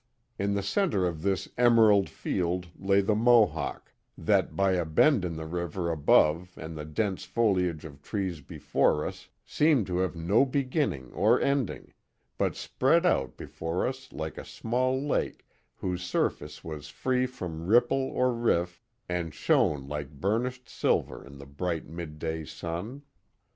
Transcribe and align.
In 0.39 0.55
the 0.55 0.63
centre 0.63 1.05
of 1.05 1.21
this 1.21 1.47
emerald 1.59 2.09
field 2.09 2.69
lay 2.75 3.01
the 3.01 3.13
Mohawk, 3.13 3.93
that 4.17 4.55
by 4.55 4.71
a 4.71 4.83
bend 4.83 5.23
in 5.23 5.35
the 5.35 5.45
river 5.45 5.91
above 5.91 6.57
and 6.57 6.75
the 6.75 6.85
dense 6.85 7.23
foliage 7.23 7.85
of 7.85 8.01
trees 8.01 8.41
before 8.41 9.05
us 9.05 9.29
seemed 9.45 9.85
to 9.85 9.99
have 9.99 10.15
no 10.15 10.43
beginning 10.43 11.11
or 11.13 11.39
ending, 11.39 11.93
but 12.39 12.55
spread 12.55 13.05
out 13.05 13.37
before 13.37 13.87
us 13.87 14.11
like 14.11 14.39
a 14.39 14.43
small 14.43 14.99
lake 14.99 15.45
whose 15.75 16.01
surface 16.01 16.63
was 16.63 16.87
free 16.89 17.27
from 17.27 17.67
ripple 17.67 18.09
or 18.11 18.33
rilT 18.33 18.79
and 19.07 19.35
shone 19.35 19.87
like 19.87 20.09
burnished 20.19 20.67
silver 20.67 21.23
in 21.23 21.37
the 21.37 21.45
bright 21.45 21.85
midday 21.85 22.43
sun. 22.43 23.03